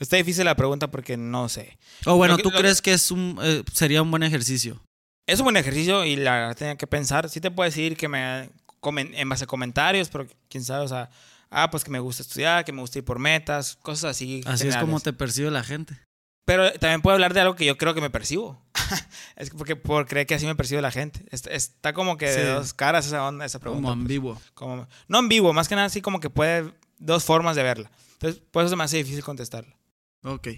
[0.00, 1.78] Está difícil la pregunta porque no sé.
[2.06, 4.82] O bueno, ¿tú crees que es un, eh, sería un buen ejercicio?
[5.26, 7.28] Es un buen ejercicio y la tenía que pensar.
[7.28, 8.50] Sí te puedo decir que me
[8.82, 11.10] en base a comentarios, pero quién sabe, o sea,
[11.50, 14.42] ah, pues que me gusta estudiar, que me gusta ir por metas, cosas así.
[14.46, 15.98] Así es como te percibe la gente.
[16.46, 18.60] Pero también puedo hablar de algo que yo creo que me percibo.
[19.36, 21.24] es porque por creer que así me percibe la gente.
[21.30, 23.82] Está como que de dos caras esa onda, esa pregunta.
[23.82, 24.34] Como ambiguo.
[24.34, 24.50] Pues.
[24.54, 27.90] Como, no ambiguo, más que nada así como que puede dos formas de verla.
[28.14, 29.79] Entonces, por eso se me hace difícil contestarla.
[30.22, 30.48] Ok.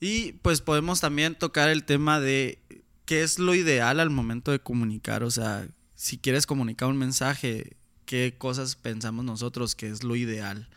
[0.00, 2.58] Y pues podemos también tocar el tema de
[3.04, 5.22] qué es lo ideal al momento de comunicar.
[5.22, 10.68] O sea, si quieres comunicar un mensaje, qué cosas pensamos nosotros que es lo ideal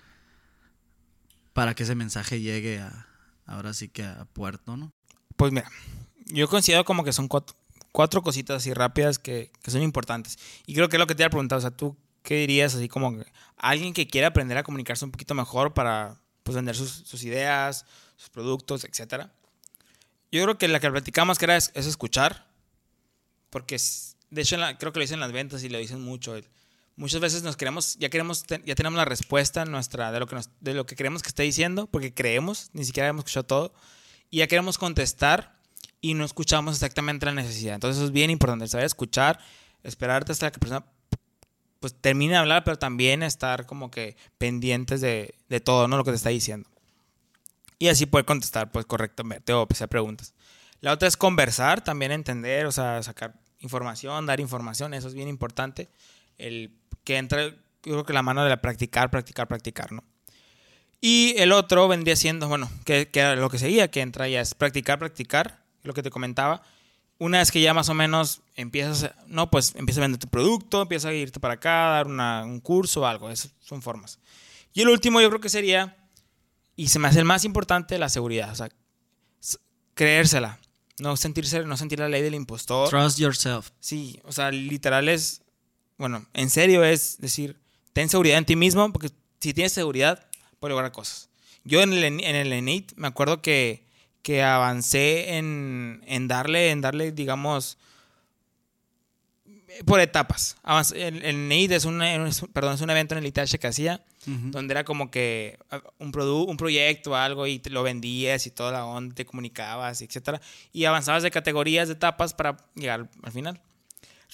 [1.54, 3.08] para que ese mensaje llegue a,
[3.46, 4.94] ahora sí que a puerto, ¿no?
[5.36, 5.70] Pues mira,
[6.28, 7.56] yo considero como que son cuatro,
[7.92, 10.38] cuatro cositas así rápidas que, son importantes.
[10.66, 11.60] Y creo que es lo que te había preguntado.
[11.60, 13.26] O sea, ¿tú qué dirías así como que
[13.58, 17.86] alguien que quiera aprender a comunicarse un poquito mejor para pues, vender sus ideas,
[18.20, 19.28] sus productos, etc.
[20.30, 22.46] Yo creo que la que platicamos que era es, escuchar,
[23.50, 23.78] porque
[24.30, 26.36] de hecho creo que lo dicen las ventas y lo dicen mucho.
[26.98, 30.74] Muchas veces nos queremos, ya queremos, ya tenemos la respuesta nuestra de lo que de
[30.74, 33.74] lo que queremos que esté diciendo, porque creemos, ni siquiera hemos escuchado todo,
[34.30, 35.58] y ya queremos contestar
[36.02, 37.76] y no escuchamos exactamente la necesidad.
[37.76, 39.40] Entonces eso es bien importante, saber escuchar,
[39.84, 40.86] esperarte hasta que la persona
[41.80, 45.96] pues termine de hablar, pero también estar como que pendientes de, de todo, ¿no?
[45.96, 46.69] Lo que te está diciendo
[47.80, 50.34] y así poder contestar pues correctamente o hacer preguntas.
[50.82, 55.28] La otra es conversar, también entender, o sea, sacar información, dar información, eso es bien
[55.28, 55.90] importante.
[56.38, 56.72] El
[57.04, 60.04] que entra, yo creo que la mano de la practicar, practicar, practicar, ¿no?
[61.02, 64.54] Y el otro vendría siendo, bueno, que, que lo que seguía, que entra ya es
[64.54, 66.62] practicar, practicar, lo que te comentaba.
[67.18, 70.82] Una vez que ya más o menos empiezas, no, pues empiezas a vender tu producto,
[70.82, 74.20] empiezas a irte para acá, dar un curso o algo, esas son formas.
[74.74, 75.98] Y el último yo creo que sería,
[76.80, 78.70] y se me hace el más importante, la seguridad, o sea,
[79.96, 80.62] creérsela,
[80.98, 82.88] no sentirse, no sentir la ley del impostor.
[82.88, 83.72] Trust yourself.
[83.82, 85.42] Sí, o sea, literal es,
[85.98, 87.60] bueno, en serio es decir,
[87.92, 89.10] ten seguridad en ti mismo, porque
[89.42, 90.26] si tienes seguridad,
[90.62, 91.28] puedes lograr cosas.
[91.66, 93.86] Yo en el, en el ENIT me acuerdo que,
[94.22, 97.78] que avancé en, en, darle, en darle, digamos,
[99.86, 100.58] por etapas.
[100.94, 102.00] El, el NEID es un,
[102.54, 106.12] perdón, es un evento en el ITH que hacía, donde era como que ah, un,
[106.16, 110.40] un proyecto o algo y te lo vendías y toda la onda, te comunicabas, etc.
[110.72, 113.62] Y avanzabas de categorías, de etapas para llegar al final.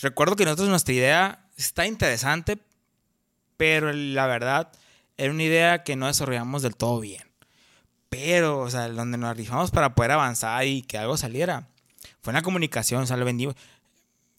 [0.02, 2.58] Recuerdo que nosotros nuestra idea está interesante,
[3.58, 4.71] pero la verdad
[5.17, 7.24] era una idea que no desarrollamos del todo bien.
[8.10, 11.67] Pero, o sea, donde nos rifamos para poder avanzar y que algo saliera,
[12.21, 13.48] fue en la comunicación, o sea, lo vendí.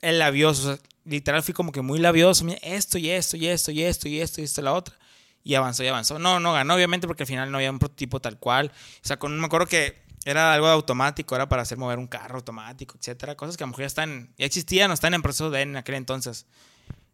[0.01, 3.73] El labioso, o sea, literal fui como que muy labioso, esto y esto y esto
[3.73, 4.97] y esto y esto y esto y la otra.
[5.43, 6.19] Y avanzó y avanzó.
[6.19, 8.73] No, no ganó, obviamente, porque al final no había un prototipo tal cual.
[9.03, 12.37] O sea, con, me acuerdo que era algo automático, era para hacer mover un carro
[12.37, 13.37] automático, etcétera.
[13.37, 15.77] Cosas que a lo mejor ya están, ya existían, no están en proceso de en
[15.77, 16.47] aquel entonces.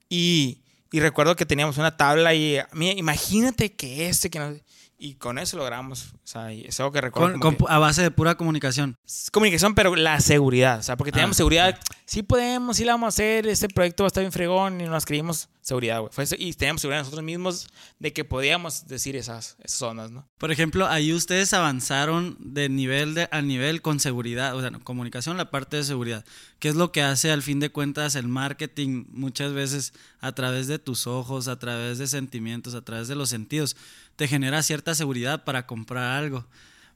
[0.09, 4.55] Y y recuerdo que teníamos una tabla y imagínate que este, que no,
[5.03, 6.15] y con eso logramos.
[6.15, 7.57] O sea, es algo que recuerdo.
[7.69, 8.97] a base de pura comunicación.
[9.33, 10.79] Comunicación, pero la seguridad.
[10.79, 11.81] O sea, porque teníamos ah, seguridad.
[12.05, 13.49] Sí podemos, sí la vamos a hacer.
[13.49, 16.11] Este proyecto va a estar bien fregón y nos creímos seguridad, güey.
[16.39, 17.69] Y teníamos seguridad nosotros mismos
[18.01, 20.29] de que podíamos decir esas, esas zonas, ¿no?
[20.37, 24.57] Por ejemplo, ahí ustedes avanzaron de nivel de, a nivel con seguridad.
[24.57, 26.25] O sea, comunicación, la parte de seguridad.
[26.59, 30.67] ¿Qué es lo que hace al fin de cuentas el marketing muchas veces a través
[30.67, 33.77] de tus ojos, a través de sentimientos, a través de los sentidos?
[34.17, 36.47] Te genera cierta seguridad para comprar algo.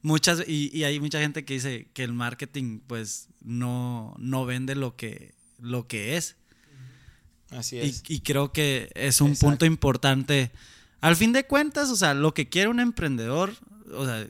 [0.02, 4.96] Muchas, y, hay mucha gente que dice que el marketing pues no, no vende lo
[4.96, 6.36] que, lo que es.
[7.50, 8.02] Así es.
[8.08, 10.50] Y, creo que es un punto importante.
[11.00, 13.54] Al fin de cuentas, o sea, lo que quiere un emprendedor,
[13.92, 14.26] o sea,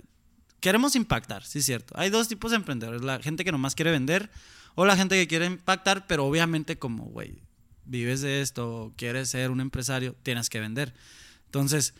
[0.61, 1.95] queremos impactar, sí es cierto.
[1.97, 4.31] Hay dos tipos de emprendedores, la gente que nomás quiere vender
[4.75, 7.43] o la gente que quiere impactar, pero obviamente como, güey,
[7.85, 10.93] vives de esto, quieres ser un empresario, tienes que vender.
[11.47, 11.95] Entonces,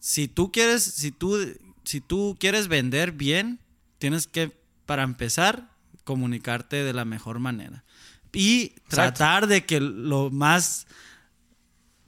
[0.00, 1.36] si tú quieres, si tú
[1.84, 3.60] si tú quieres vender bien,
[3.98, 4.52] tienes que,
[4.86, 5.70] para empezar,
[6.04, 7.84] comunicarte de la mejor manera.
[8.32, 10.86] Y tratar de que lo más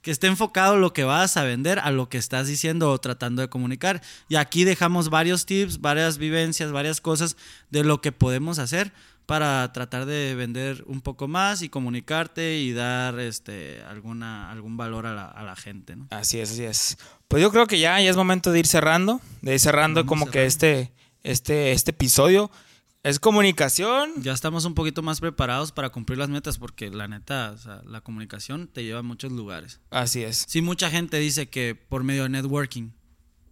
[0.05, 3.41] que esté enfocado lo que vas a vender a lo que estás diciendo o tratando
[3.41, 4.03] de comunicar.
[4.29, 7.35] Y aquí dejamos varios tips, varias vivencias, varias cosas
[7.71, 8.93] de lo que podemos hacer
[9.25, 15.07] para tratar de vender un poco más y comunicarte y dar este alguna algún valor
[15.07, 15.95] a la, a la gente.
[15.95, 16.05] ¿no?
[16.11, 16.97] Así es, así es.
[17.27, 20.27] Pues yo creo que ya, ya es momento de ir cerrando, de ir cerrando como
[20.27, 20.91] que este,
[21.23, 22.51] este, este episodio.
[23.05, 24.13] Es comunicación.
[24.23, 28.67] Ya estamos un poquito más preparados para cumplir las metas porque la neta, la comunicación
[28.67, 29.79] te lleva a muchos lugares.
[29.91, 30.43] Así es.
[30.47, 32.93] Sí, mucha gente dice que por medio de networking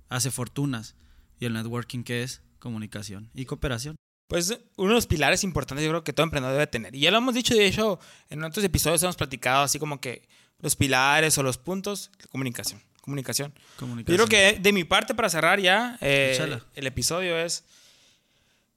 [0.09, 0.95] hace fortunas.
[1.39, 2.41] ¿Y el networking qué es?
[2.57, 3.95] Comunicación y cooperación.
[4.27, 6.95] Pues uno de los pilares importantes yo creo que todo emprendedor debe tener.
[6.95, 7.99] Y ya lo hemos dicho, de hecho,
[8.31, 10.27] en otros episodios hemos platicado así como que
[10.61, 12.81] los pilares o los puntos, comunicación.
[13.01, 13.53] Comunicación.
[13.77, 14.17] comunicación.
[14.17, 17.63] Yo creo que de mi parte, para cerrar ya, eh, el episodio es...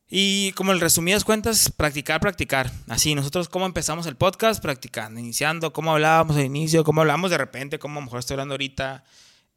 [0.09, 2.71] Y como en resumidas cuentas, practicar, practicar.
[2.89, 7.39] Así, nosotros cómo empezamos el podcast, practicando, iniciando, cómo hablábamos al inicio, cómo hablamos de
[7.39, 9.03] repente, cómo mejor estoy hablando ahorita.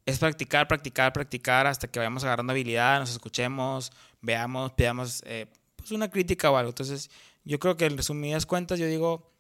[0.08, 5.92] Es practicar, practicar, practicar hasta que vayamos agarrando habilidad, nos escuchemos, veamos, pidamos eh, pues
[5.92, 6.70] una crítica o algo.
[6.70, 7.12] Entonces,
[7.44, 9.32] yo creo que en resumidas cuentas, yo digo,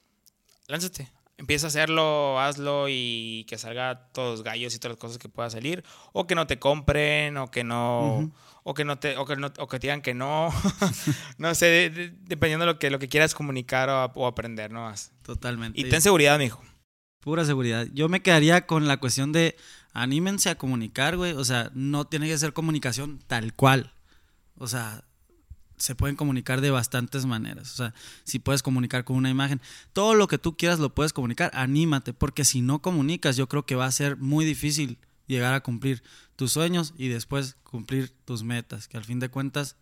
[0.67, 5.17] lánzate, empieza a hacerlo, hazlo y que salga todos los gallos y todas las cosas
[5.17, 5.83] que pueda salir.
[6.11, 8.31] O que no te compren, o que no,
[8.63, 10.49] o que no te, o que, no, o que te digan que no.
[11.37, 14.81] no sé, dependiendo de lo que, lo que quieras comunicar o, aprender, ¿no?
[14.81, 15.13] Más.
[15.23, 15.79] Totalmente.
[15.79, 16.61] Y ten seguridad, mijo.
[17.21, 17.87] Pura seguridad.
[17.93, 19.55] Yo me quedaría con la cuestión de
[19.93, 21.31] anímense a comunicar, güey.
[21.33, 23.93] O sea, no tiene que ser comunicación tal cual.
[24.57, 25.05] O sea,
[25.79, 27.71] se pueden comunicar de bastantes maneras.
[27.73, 29.61] O sea, si puedes comunicar con una imagen,
[29.93, 33.65] todo lo que tú quieras lo puedes comunicar, anímate, porque si no comunicas, yo creo
[33.65, 36.03] que va a ser muy difícil llegar a cumplir
[36.35, 39.75] tus sueños y después cumplir tus metas, que al fin de cuentas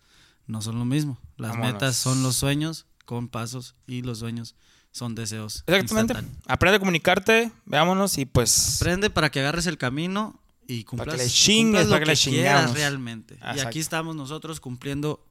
[0.45, 1.19] no son lo mismo.
[1.37, 4.55] Las metas son los sueños con pasos y los sueños
[4.91, 5.63] son deseos.
[5.67, 6.15] Exactamente.
[6.47, 8.81] Aprende a comunicarte, veámonos y pues...
[8.81, 12.17] Aprende para que agarres el camino y cumplas, para que le chingues, para que, le
[12.17, 13.37] quieras realmente.
[13.55, 15.25] Y aquí estamos nosotros cumpliendo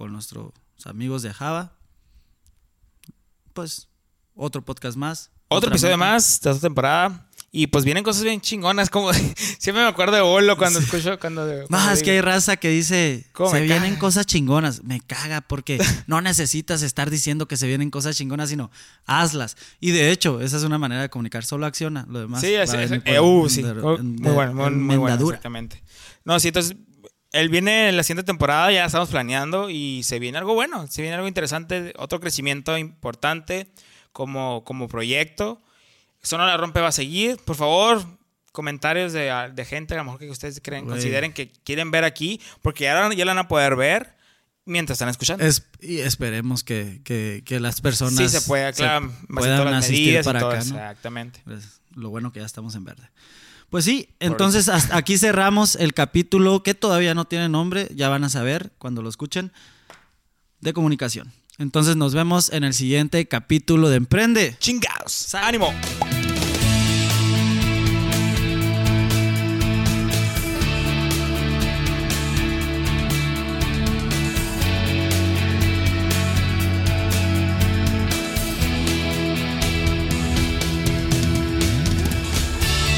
[0.00, 0.52] con nuestros
[0.86, 1.74] amigos de Java,
[3.52, 3.86] pues
[4.34, 5.30] otro podcast más.
[5.48, 6.12] Otro episodio meta.
[6.12, 7.28] más de esta temporada.
[7.52, 9.12] Y pues vienen cosas bien chingonas, como
[9.58, 11.44] siempre me acuerdo de Bolo cuando escucho, cuando...
[11.44, 13.98] No, cuando es que hay digo, raza que dice, ¿Cómo se vienen caga?
[13.98, 14.82] cosas chingonas.
[14.84, 15.76] Me caga porque
[16.06, 18.70] no necesitas estar diciendo que se vienen cosas chingonas, sino
[19.04, 19.58] hazlas.
[19.80, 21.44] Y de hecho, esa es una manera de comunicar.
[21.44, 22.06] Solo acciona.
[22.08, 22.90] Lo demás Sí, así es.
[23.04, 23.60] Eh, uh, sí.
[23.60, 25.82] de- Oh, muy bueno, muy, muy bueno, exactamente.
[26.24, 26.74] No, sí, entonces
[27.32, 31.02] él viene en la siguiente temporada, ya estamos planeando y se viene algo bueno, se
[31.02, 33.68] viene algo interesante, otro crecimiento importante
[34.12, 35.60] como, como proyecto.
[36.22, 37.36] Zona la rompe va a seguir.
[37.44, 38.04] Por favor,
[38.52, 42.40] comentarios de, de gente a lo mejor que ustedes creen, consideren que quieren ver aquí,
[42.62, 44.14] porque ya, ya la van a poder ver
[44.66, 45.44] mientras están escuchando.
[45.44, 50.40] Es- y esperemos que, que- que las personas sí, se puede, claro, puedan asistir para
[50.40, 50.60] acá, ¿no?
[50.60, 51.40] exactamente.
[51.44, 53.08] Pues, lo bueno que ya estamos en verde.
[53.70, 58.24] Pues sí, entonces hasta aquí cerramos el capítulo que todavía no tiene nombre, ya van
[58.24, 59.52] a saber cuando lo escuchen,
[60.60, 61.32] de comunicación.
[61.58, 64.56] Entonces nos vemos en el siguiente capítulo de Emprende.
[64.58, 65.34] Chingados.
[65.34, 65.72] Ánimo.